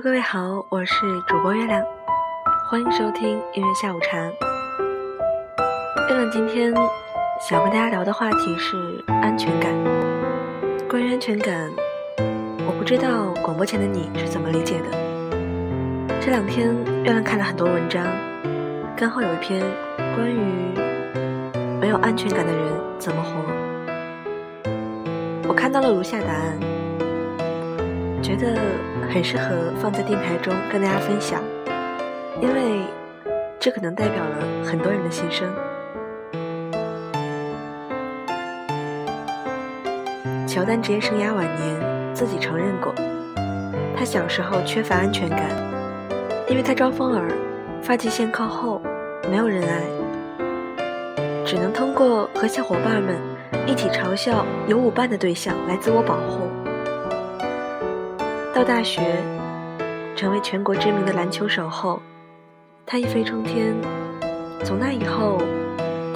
[0.00, 1.82] 各位好，我是主播月亮，
[2.70, 4.16] 欢迎收听音乐下午茶。
[6.08, 6.72] 月亮今天
[7.40, 8.76] 想跟大家聊的话题是
[9.08, 9.74] 安全感。
[10.88, 11.68] 关于安全感，
[12.64, 14.86] 我不知道广播前的你是怎么理解的。
[16.20, 16.72] 这两天
[17.02, 18.06] 月亮看了很多文章，
[18.96, 19.60] 刚好有一篇
[20.14, 20.38] 关于
[21.80, 23.32] 没有安全感的人怎么活。
[25.48, 26.56] 我看到了如下答案，
[28.22, 28.54] 觉得
[29.08, 31.42] 很适合放在电台中跟大家分享，
[32.40, 32.82] 因为
[33.58, 35.48] 这可能代表了很多人的心声。
[40.46, 42.94] 乔丹职业生涯晚年自己承认过，
[43.96, 45.40] 他小时候缺乏安全感，
[46.48, 47.28] 因为他招风耳，
[47.82, 48.80] 发际线靠后，
[49.30, 49.82] 没有人爱，
[51.44, 53.16] 只能通过和小伙伴们。
[53.66, 56.67] 一起嘲笑有舞伴的对象来自我保护。
[58.58, 59.00] 到大学，
[60.16, 62.02] 成为全国知名的篮球手后，
[62.84, 63.72] 他一飞冲天。
[64.64, 65.38] 从那以后，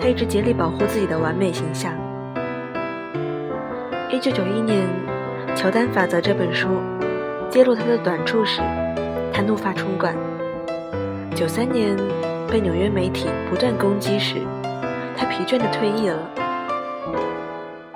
[0.00, 1.92] 他一直竭力保护自己的完美形象。
[4.10, 4.88] 一九九一年，
[5.54, 6.66] 《乔丹法则》这本书
[7.48, 8.60] 揭露他的短处时，
[9.32, 10.12] 他怒发冲冠；
[11.36, 11.96] 九三年，
[12.50, 14.38] 被纽约媒体不断攻击时，
[15.16, 16.18] 他疲倦地退役了。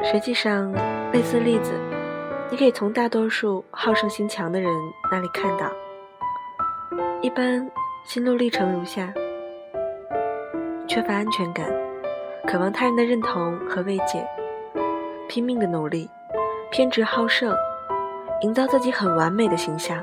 [0.04, 0.72] 实际上，
[1.12, 1.72] 类似例子，
[2.48, 4.72] 你可以从大多数好胜心强的人
[5.10, 5.70] 那里看到。
[7.20, 7.68] 一般
[8.04, 9.12] 心路历程如下：
[10.86, 11.68] 缺乏安全感，
[12.46, 14.24] 渴望他人的认同和慰藉，
[15.28, 16.08] 拼命的努力，
[16.70, 17.52] 偏执好胜，
[18.42, 20.02] 营造自己很完美的形象，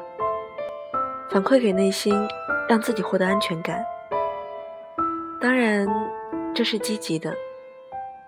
[1.29, 2.13] 反馈给内心，
[2.67, 3.85] 让自己获得安全感。
[5.39, 5.87] 当然，
[6.53, 7.33] 这是积极的。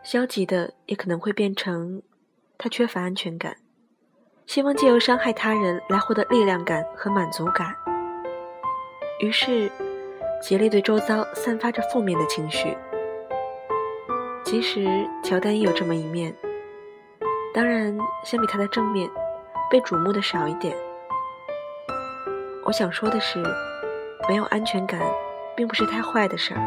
[0.04, 2.02] 消极的也可能会变成，
[2.58, 3.58] 他缺乏安全感，
[4.56, 7.76] 希望借由伤害他人来获得力量感和满足感，
[9.20, 9.70] 于是
[10.42, 12.78] 竭力对周遭散发着负面的情绪。
[14.46, 14.88] 其实
[15.22, 16.34] 乔丹也有这么一面，
[17.54, 19.10] 当然相比他的正面，
[19.70, 20.74] 被瞩目的少一点。
[22.64, 23.44] 我想说的是，
[24.30, 25.02] 没有安全感，
[25.54, 26.62] 并不是太坏的事儿，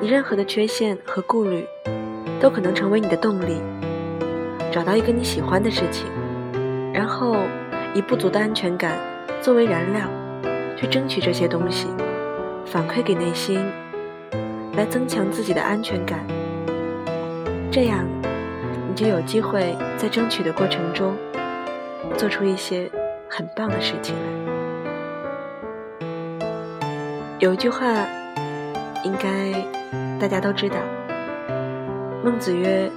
[0.00, 1.64] 你任何的缺陷和顾虑。
[2.40, 3.62] 都可能成为你的动力，
[4.72, 6.04] 找到一个你喜欢的事情，
[6.94, 7.36] 然后
[7.92, 8.96] 以不足的安全感
[9.42, 10.08] 作为燃料，
[10.76, 11.88] 去争取这些东西，
[12.64, 13.60] 反馈给内心，
[14.76, 16.20] 来增强自己的安全感。
[17.68, 18.06] 这样，
[18.88, 21.16] 你就有机会在争取的过程中，
[22.16, 22.88] 做出一些
[23.28, 26.06] 很棒的事情来。
[27.40, 27.86] 有一句话，
[29.02, 29.52] 应该
[30.20, 30.76] 大家都知道。
[32.22, 32.88] 孟子曰：“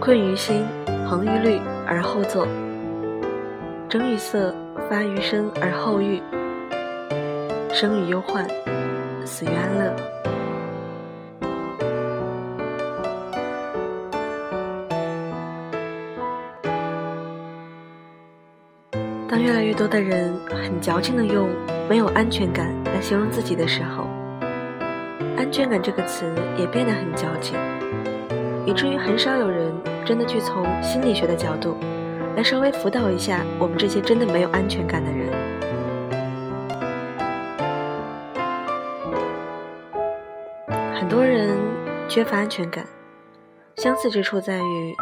[0.00, 0.66] 困于心，
[1.08, 2.44] 恒于虑而后作；
[3.92, 4.54] 生于色，
[4.88, 6.18] 发于声而后喻。
[7.74, 8.48] 生于忧患，
[9.26, 9.94] 死于安乐。”
[19.28, 21.50] 当越来越多的人很矫情的用
[21.86, 24.06] “没有安全感”来形容自己的时候
[25.36, 27.58] ，“安全感”这个词也变得很矫情。
[28.64, 29.70] 以至于很少有人
[30.02, 31.76] 真的去从心理学的角度
[32.36, 35.30] 来稍微辅导一下我们这些真的没有安全感的人。
[40.94, 41.56] 很多人
[42.08, 42.86] 缺乏安全感，
[43.76, 44.94] 相似之处在于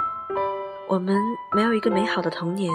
[0.89, 1.17] 我们
[1.55, 2.73] 没有一个美好的童年。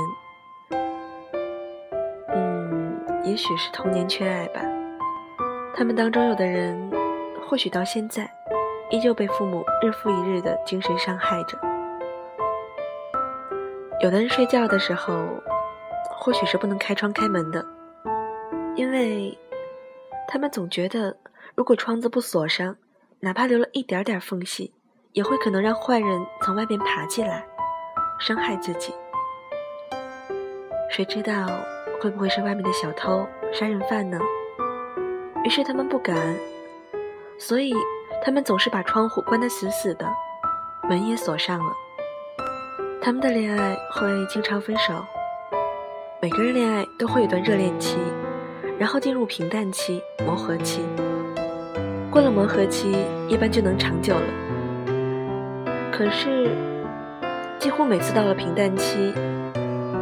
[2.30, 4.62] 嗯，也许是童年缺爱吧。
[5.76, 6.92] 他们当中有的人，
[7.48, 8.30] 或许到现在。
[8.92, 11.58] 依旧被父母日复一日的精神伤害着。
[14.02, 15.14] 有的人睡觉的时候，
[16.10, 17.66] 或许是不能开窗开门的，
[18.76, 19.38] 因为
[20.28, 21.16] 他们总觉得，
[21.56, 22.76] 如果窗子不锁上，
[23.20, 24.74] 哪怕留了一点点缝隙，
[25.14, 27.46] 也会可能让坏人从外面爬进来，
[28.20, 28.94] 伤害自己。
[30.90, 31.48] 谁知道
[32.02, 34.20] 会不会是外面的小偷、杀人犯呢？
[35.44, 36.16] 于是他们不敢，
[37.40, 37.74] 所以。
[38.24, 40.08] 他们总是把窗户关得死死的，
[40.90, 41.72] 门也锁上了。
[43.06, 44.92] 他们的恋爱会经常分手。
[46.20, 48.00] 每个人恋爱都会有段热恋期，
[48.80, 50.82] 然后进入平淡期、磨合期。
[52.10, 52.98] 过了磨合期，
[53.30, 54.24] 一般就能长久了。
[55.92, 56.50] 可是，
[57.60, 59.14] 几乎每次到了平淡期，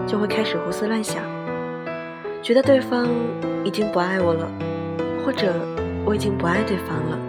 [0.07, 1.21] 就会开始胡思乱想，
[2.41, 3.05] 觉得对方
[3.65, 4.49] 已经不爱我了，
[5.25, 5.51] 或者
[6.05, 7.19] 我已经不爱对方了。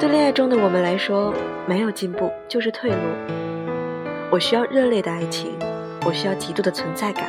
[0.00, 1.34] 对恋爱中的我们来说，
[1.66, 3.41] 没有进步就是退路。
[4.32, 5.58] 我需要热烈的爱情，
[6.06, 7.26] 我需要极度的存在感，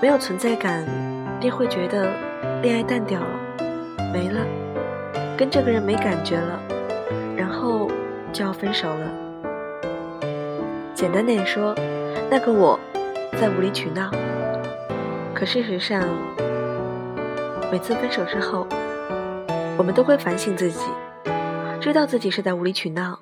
[0.00, 0.86] 没有存在感，
[1.40, 2.12] 便会觉得
[2.62, 3.26] 恋爱淡掉了，
[4.12, 4.46] 没了，
[5.36, 6.62] 跟这个人没感觉了，
[7.36, 7.90] 然后
[8.32, 9.10] 就要分手了。
[10.94, 11.74] 简单点说，
[12.30, 12.78] 那个我
[13.32, 14.08] 在无理取闹。
[15.34, 16.04] 可事实上，
[17.72, 18.64] 每次分手之后，
[19.76, 20.86] 我们都会反省自己，
[21.80, 23.18] 知道自己是在无理取闹。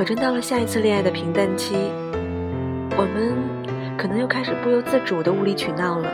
[0.00, 1.74] 可真到了下一次恋爱的平淡期，
[2.96, 3.36] 我们
[3.98, 6.10] 可能又开始不由自主的无理取闹了，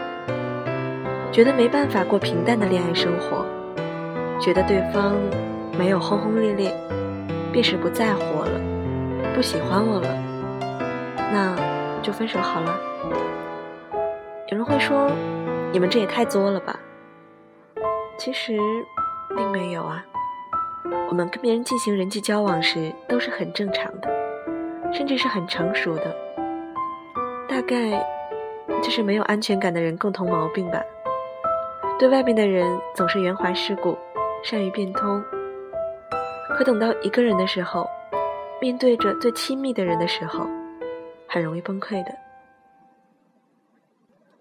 [1.31, 3.47] 觉得没办法过平淡的恋爱生活，
[4.41, 5.15] 觉得对方
[5.79, 6.75] 没有轰轰烈烈，
[7.53, 8.61] 便是不在乎我了，
[9.37, 10.09] 不喜欢我了，
[11.33, 11.57] 那
[12.03, 12.77] 就分手好了。
[14.49, 15.09] 有人会说，
[15.71, 16.77] 你们这也太作了吧？
[18.19, 18.59] 其实，
[19.37, 20.05] 并没有啊。
[21.09, 24.09] 我们跟别人进行人际交往时，都是很正常的，
[24.93, 26.15] 甚至是很成熟的。
[27.49, 28.05] 大概
[28.83, 30.83] 就是没有安全感的人共同毛病吧。
[31.99, 33.97] 对外面的人总是圆滑世故，
[34.43, 35.23] 善于变通，
[36.51, 37.89] 可等到一个人的时候，
[38.61, 40.47] 面对着最亲密的人的时候，
[41.27, 42.15] 很容易崩溃的。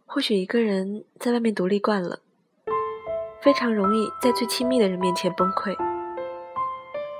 [0.06, 2.20] 或许一个人在外面独立惯了，
[3.40, 5.76] 非常容易在最亲密的人面前崩溃。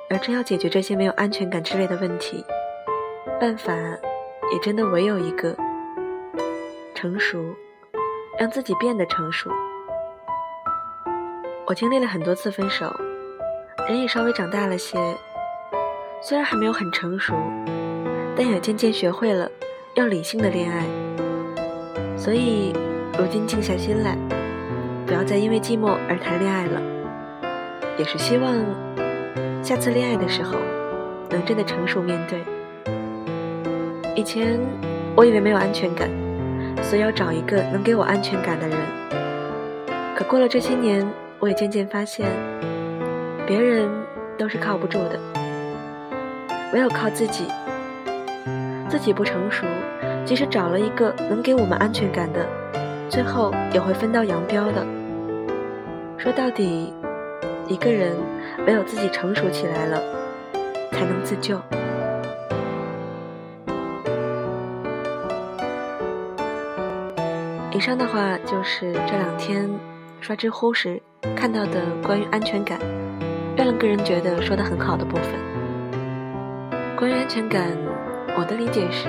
[0.08, 2.46] 而真要解决这些没有安全感之类的问题，
[3.40, 5.56] 办法也真的唯有一个：
[6.94, 7.44] 成熟，
[8.38, 9.50] 让自己变得成熟。
[11.66, 12.86] 我经历了很多次分手，
[13.88, 14.98] 人也稍微长大了些，
[16.22, 17.34] 虽然还没有很成熟，
[18.36, 19.50] 但也渐渐学会了
[19.96, 20.86] 要理性的恋爱。
[22.16, 22.74] 所以，
[23.18, 24.16] 如今静下心来，
[25.08, 26.80] 不要再因为寂寞而谈恋爱了，
[27.98, 28.54] 也是希望。
[29.66, 30.60] 下次恋爱的时候，
[31.32, 32.40] 能真的成熟面对。
[34.16, 34.60] 以前
[35.16, 36.08] 我以为没有安全感，
[36.84, 38.78] 所以要找一个能给我安全感的人。
[40.16, 41.04] 可过了这些年，
[41.40, 42.30] 我也渐渐发现，
[43.48, 43.90] 别人
[44.38, 45.20] 都是靠不住的，
[46.72, 47.46] 唯有靠自己。
[48.88, 49.66] 自己不成熟，
[50.26, 52.48] 即使找了一个能给我们安全感的，
[53.10, 54.86] 最后也会分道扬镳的。
[56.20, 56.94] 说到底。
[57.68, 58.16] 一个人
[58.68, 60.02] 唯有自己成熟起来了，
[60.92, 61.60] 才能自救。
[67.72, 69.70] 以上的话就是这两天
[70.20, 71.02] 刷知乎时
[71.36, 72.80] 看到的关于安全感，
[73.56, 75.26] 让人个人觉得说的很好的部分。
[76.96, 77.70] 关于安全感，
[78.38, 79.08] 我的理解是，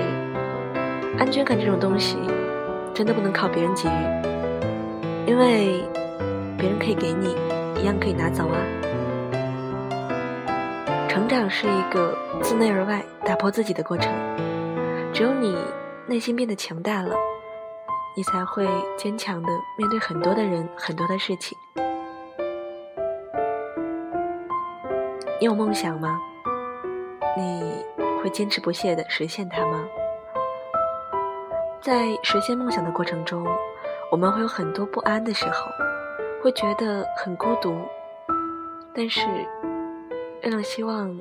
[1.18, 2.18] 安全感这种东西
[2.92, 5.82] 真的不能靠别人给予，因为
[6.58, 7.34] 别人可以给你。
[7.78, 8.56] 一样可以拿走啊！
[11.28, 14.12] 成长是一个自内而外打破自己的过程，
[15.12, 15.58] 只有你
[16.06, 17.16] 内心变得强大了，
[18.16, 18.64] 你才会
[18.96, 21.58] 坚强的面对很多的人、很多的事情。
[25.40, 26.16] 你有梦想吗？
[27.36, 27.84] 你
[28.22, 29.84] 会坚持不懈的实现它吗？
[31.80, 33.44] 在实现梦想的过程中，
[34.12, 35.66] 我们会有很多不安的时候。
[36.40, 37.76] 会觉得很孤独，
[38.94, 39.26] 但是，
[40.46, 41.20] 月亮希望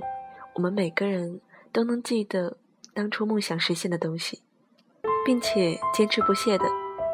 [0.54, 1.42] 我们每个人
[1.72, 2.58] 都能记得
[2.94, 4.44] 当初梦想实现的东西，
[5.26, 6.66] 并且坚持不懈的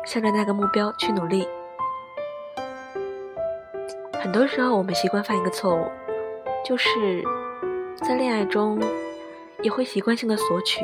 [0.05, 1.47] 向着那个目标去努力。
[4.21, 5.89] 很多时候，我们习惯犯一个错误，
[6.65, 7.23] 就是
[7.95, 8.77] 在恋爱中
[9.61, 10.83] 也会习惯性的索取，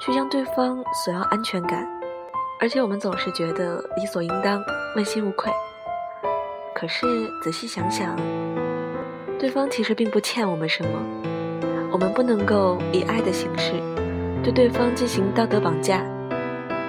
[0.00, 1.88] 去向对方索要安全感，
[2.58, 4.60] 而且我们总是觉得理所应当，
[4.96, 5.52] 问心无愧。
[6.74, 7.06] 可是
[7.44, 8.16] 仔细想想，
[9.38, 10.88] 对方其实并不欠我们什么，
[11.92, 13.72] 我们不能够以爱的形式
[14.42, 16.02] 对对方进行道德绑架，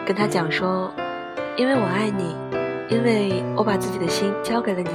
[0.06, 0.90] 跟他讲说，
[1.58, 2.36] 因为我爱你，
[2.90, 4.90] 因为我把自己的心交给了你，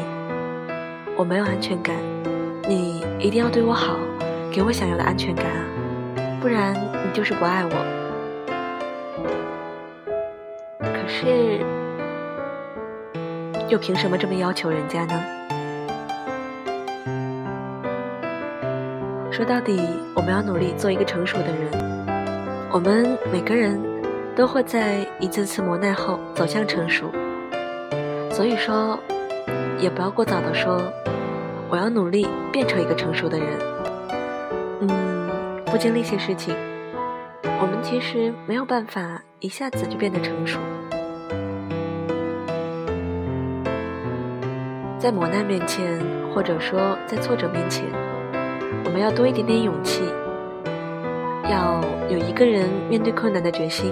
[1.15, 1.95] 我没有安全感，
[2.67, 3.97] 你一定要对我好，
[4.51, 5.65] 给我想要的安全感啊，
[6.41, 7.71] 不然你就是不爱我。
[10.81, 11.61] 可是。
[13.69, 15.42] 又凭什么这么要求人家呢？
[19.43, 19.81] 说到底，
[20.15, 21.69] 我们要努力做一个成熟的人。
[22.71, 23.77] 我们每个人
[24.37, 27.11] 都会在一次次磨难后走向成熟，
[28.31, 28.97] 所以说，
[29.81, 30.81] 也不要过早的说
[31.69, 33.49] 我要努力变成一个成熟的人。
[34.83, 36.55] 嗯，不经历一些事情，
[37.43, 40.61] 我们其实没有办法一下子就变得成熟。
[45.01, 46.01] 在磨难面前，
[46.33, 47.87] 或者说在挫折面前，
[48.93, 50.03] 我们要多一点点勇气，
[51.51, 51.81] 要
[52.11, 53.91] 有一个人面对困难的决心，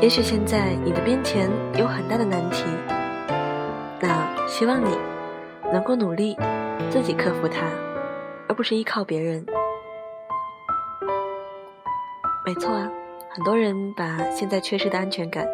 [0.00, 2.62] 也许现在你的面前有很大的难题，
[4.00, 4.96] 那希望你
[5.72, 6.36] 能够努力
[6.90, 7.66] 自己克服它，
[8.46, 9.44] 而不是依靠别人。
[12.46, 12.88] 没错啊，
[13.30, 15.44] 很多人把现在缺失的安全感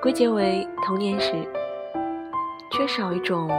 [0.00, 1.34] 归结为童年时
[2.70, 3.50] 缺少一种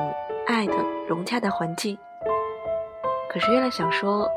[0.48, 0.74] 爱的
[1.08, 1.96] 融洽的环境。
[3.30, 4.28] 可是，越来想说，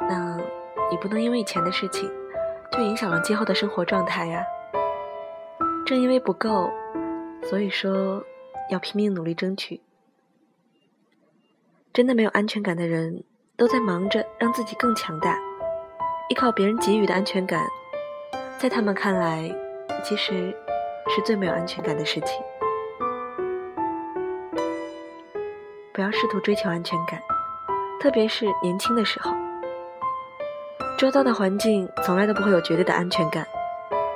[0.00, 0.36] 那
[0.90, 2.10] 你不能因为以前的事情
[2.70, 4.42] 就影响了今后的生活状态呀。
[5.84, 6.70] 正因为不够，
[7.42, 8.24] 所以说
[8.70, 9.82] 要拼命努力争取。
[11.92, 13.24] 真的没有安全感的人，
[13.56, 15.38] 都在忙着让自己更强大。
[16.30, 17.66] 依靠别人给予的安全感，
[18.58, 19.54] 在他们看来，
[20.02, 20.56] 其实
[21.08, 22.42] 是最没有安全感的事情。
[25.92, 27.20] 不要试图追求安全感，
[28.02, 29.30] 特别是年轻的时候。
[30.98, 33.46] 周遭的环境从来都不会有绝对的安全感。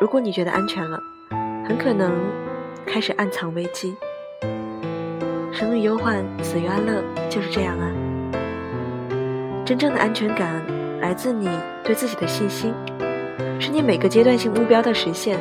[0.00, 0.99] 如果你觉得安全了，
[1.69, 2.12] 很可能
[2.85, 3.97] 开始暗藏危机。
[5.52, 7.00] 生于忧患，死于安乐，
[7.31, 7.87] 就是这样啊。
[9.64, 10.61] 真正的安全感。
[11.00, 11.49] 来自你
[11.85, 12.75] 对自己的信心，
[13.61, 15.38] 是你每个阶段性目标的实现，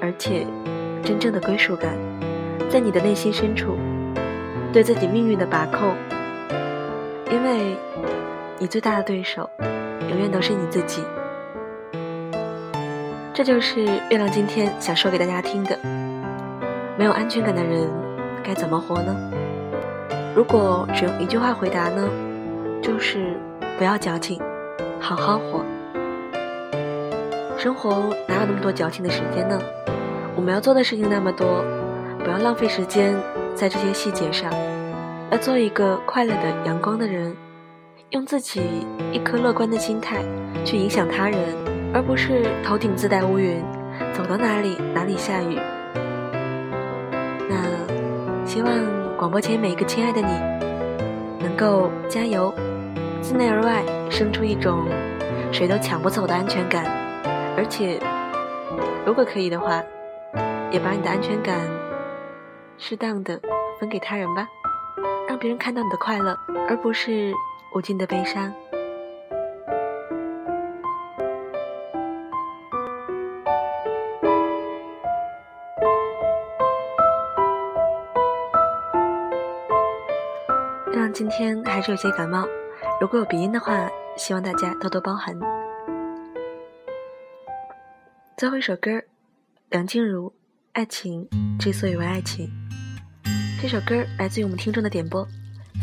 [0.00, 0.44] 而且
[1.04, 1.96] 真正的归属感，
[2.68, 3.76] 在你的内心深处，
[4.72, 5.94] 对自己命运的把控。
[7.32, 7.74] 因为，
[8.58, 9.48] 你最大的对手，
[10.10, 11.02] 永远都是你自己。
[13.32, 15.78] 这就是月亮今天想说给大家听的。
[16.98, 17.88] 没有安全感的人
[18.44, 19.16] 该怎么活呢？
[20.36, 22.06] 如果只用一句话回答呢，
[22.82, 23.34] 就是。
[23.78, 24.38] 不要矫情，
[25.00, 25.64] 好好活。
[27.56, 29.58] 生活哪有那么多矫情的时间呢？
[30.36, 31.64] 我们要做的事情那么多，
[32.22, 33.16] 不要浪费时间
[33.56, 34.52] 在这些细节上。
[35.32, 37.34] 要做一个快乐的、阳光的人，
[38.10, 38.60] 用自己
[39.10, 40.22] 一颗乐观的心态
[40.62, 41.38] 去影响他人，
[41.94, 43.64] 而不是头顶自带乌云，
[44.12, 45.58] 走到哪里哪里下雨。
[47.48, 47.56] 那
[48.44, 48.70] 希望
[49.16, 50.28] 广播前每一个亲爱的你，
[51.42, 52.52] 能够加油。
[53.22, 54.84] 自内而外生出一种
[55.50, 56.84] 谁都抢不走的安全感，
[57.56, 57.98] 而且，
[59.06, 59.82] 如果可以的话，
[60.70, 61.56] 也把你的安全感
[62.76, 63.40] 适当的
[63.80, 64.46] 分给他人吧，
[65.28, 66.38] 让别人看到你的快乐，
[66.68, 67.32] 而不是
[67.74, 68.52] 无尽的悲伤。
[80.92, 82.46] 让今天还是有些感冒。
[83.00, 85.36] 如果有鼻音的话，希望大家多多包涵。
[88.36, 89.02] 最后一首歌，
[89.70, 90.30] 梁静茹
[90.72, 92.46] 《爱情之所以为爱情》。
[93.62, 95.24] 这首歌来自于我们听众的点播，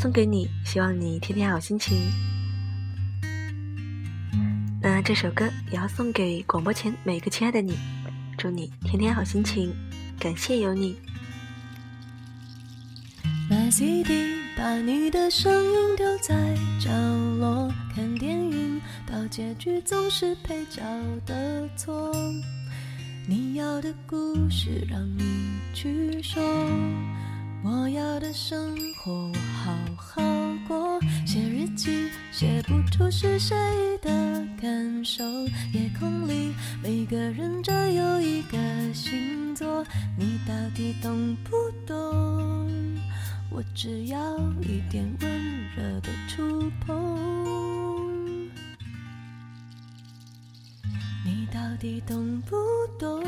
[0.01, 1.98] 送给你，希望你天天好心情。
[4.81, 7.77] 那这首歌也要送给广播前每个亲爱的你，
[8.38, 9.74] 祝你天天好心情，
[10.19, 11.00] 感谢有你。
[14.57, 16.36] 把你的声音丢在
[16.81, 16.91] 角
[17.39, 20.81] 落，看电影到结局总是配角
[21.25, 22.13] 的错。
[23.25, 25.24] 你要的故事让你
[25.74, 26.43] 去说，
[27.61, 29.31] 我要的生活
[29.63, 30.21] 好好
[30.67, 30.99] 过。
[31.25, 33.55] 写日记写不出是谁
[34.01, 34.09] 的
[34.59, 35.23] 感受，
[35.73, 38.57] 夜空里每个人只有一个
[38.93, 39.85] 星座，
[40.17, 41.51] 你到底懂不
[41.85, 42.67] 懂？
[43.51, 47.17] 我只要一点温热的触碰，
[51.25, 52.55] 你到底懂不
[52.97, 53.21] 懂？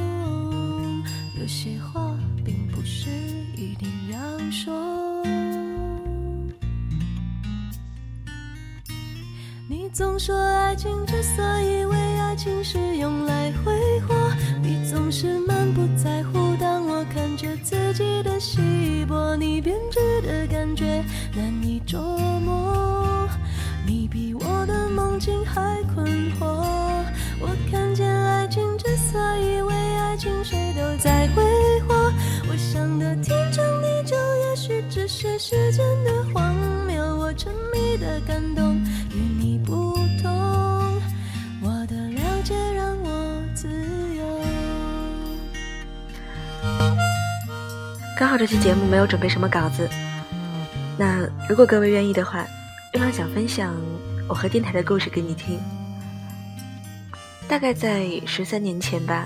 [1.40, 3.10] 有些话并不是
[3.56, 4.20] 一定要
[4.52, 4.74] 说。
[9.70, 14.14] 你总说爱情之所以为爱情是用来挥霍，
[14.62, 16.56] 你总是满不在乎。
[16.60, 21.04] 当我看着自己的稀薄，你编织的感觉
[21.36, 22.02] 难以捉
[22.40, 23.28] 摸。
[23.86, 26.46] 你比我的梦境还困惑。
[27.40, 31.44] 我看见爱情之所以为爱情，谁都在挥
[31.81, 31.81] 霍。
[32.52, 36.54] 我想的天长地久，也许只是时间的荒
[36.86, 37.02] 谬。
[37.18, 38.76] 我沉迷的感动
[39.14, 41.02] 与你不同，
[41.62, 43.70] 我的了解让我自
[44.18, 44.44] 由。
[48.20, 49.90] 刚好这期节目没有准备什么稿子，
[50.98, 52.46] 那如果各位愿意的话，
[52.94, 53.74] 月亮想分享
[54.28, 55.58] 我和电台的故事给你听。
[57.48, 59.26] 大概在十三年前吧，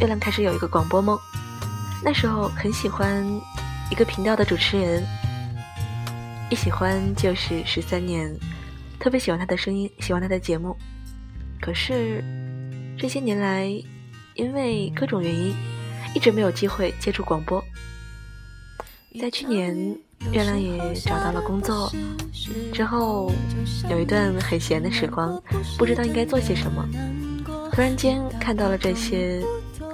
[0.00, 1.18] 月亮开始有一个广播梦。
[2.02, 3.24] 那时候很喜欢
[3.90, 5.02] 一个频道的主持人，
[6.50, 8.32] 一喜欢就是十三年，
[9.00, 10.76] 特别喜欢他的声音，喜欢他的节目。
[11.60, 12.22] 可是
[12.98, 13.66] 这些年来，
[14.34, 15.54] 因为各种原因，
[16.14, 17.62] 一直没有机会接触广播。
[19.18, 19.74] 在去年，
[20.30, 21.90] 月亮也找到了工作，
[22.72, 23.32] 之后
[23.90, 25.42] 有一段很闲的时光，
[25.78, 26.86] 不知道应该做些什么。
[27.72, 29.42] 突然间看到了这些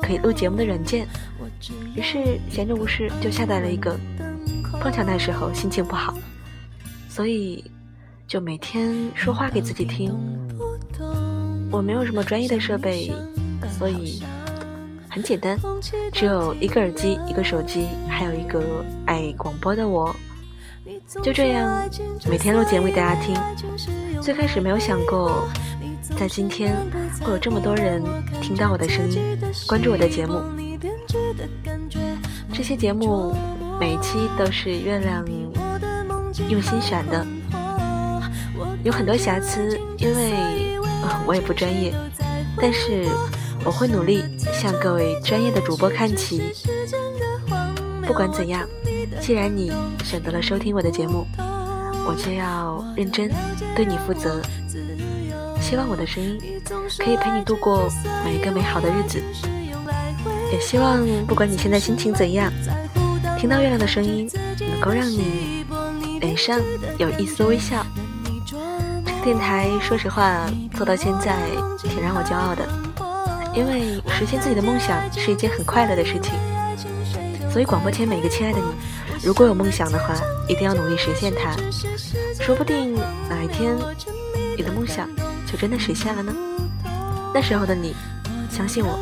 [0.03, 1.07] 可以录节目的软件，
[1.95, 3.99] 于是闲着无事就下载了一个。
[4.81, 6.15] 碰巧那时候心情不好，
[7.09, 7.65] 所以
[8.27, 10.13] 就每天说话给自己听。
[11.71, 13.13] 我没有什么专业的设备，
[13.79, 14.23] 所以。
[15.15, 15.59] 很简单，
[16.11, 20.11] 只有一个耳机，一个手机，还有一个爱广播的我，
[21.23, 21.87] 就这样
[22.31, 23.37] 每天录节目给大家听。
[24.23, 25.47] 最开始没有想过，
[26.17, 26.75] 在今天
[27.21, 28.03] 会有这么多人
[28.41, 29.21] 听到我的声音，
[29.69, 30.41] 关注我的节目。
[32.63, 33.35] 这些节目
[33.81, 35.27] 每期都是月亮
[36.49, 37.27] 用心选的，
[38.85, 40.79] 有很多瑕疵，因为
[41.27, 41.93] 我也不专业，
[42.57, 43.05] 但是。
[43.65, 46.53] 我会努力向各位专业的主播看齐。
[48.05, 48.67] 不管怎样，
[49.21, 49.73] 既然你
[50.05, 53.31] 选择了收听我的节目，我就要认真
[53.77, 54.43] 对你负责。
[55.61, 56.37] 希望我的声音
[56.99, 57.89] 可以陪你度过
[58.25, 59.23] 每一个美好的日子，
[60.53, 62.53] 也希望不管你现在心情怎样，
[63.39, 64.31] 听到月亮的声音
[64.71, 65.65] 能够让你
[66.21, 66.61] 脸上
[66.99, 67.87] 有一丝微笑。
[69.05, 71.39] 这个电台，说实话，做到现在
[71.83, 72.69] 挺让我骄傲的。
[73.55, 76.33] 因为实现自己的梦想是一件很快乐的事情，
[77.51, 80.15] 所以广播前每个亲爱的你，如果有梦想的话，
[80.49, 81.57] 一定要努力实现它。
[82.43, 82.95] 说不定
[83.29, 83.75] 哪一天，
[84.57, 85.09] 你的梦想
[85.51, 86.35] 就真的实现了呢。
[87.35, 87.95] 那时候的你，
[88.51, 88.99] 相信我，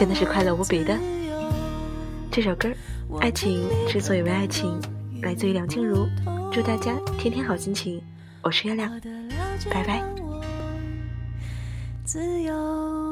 [0.00, 0.98] 真的是快乐无比的。
[2.32, 2.70] 这首歌
[3.18, 4.80] 《爱情之所以为爱情》
[5.22, 6.08] 来自于梁静茹，
[6.50, 8.00] 祝大家天天好心情。
[8.40, 8.90] 我是月亮，
[9.70, 10.02] 拜拜。
[12.02, 13.09] 自由。